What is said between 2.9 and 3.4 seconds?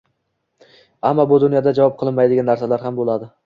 ham bo’ladi.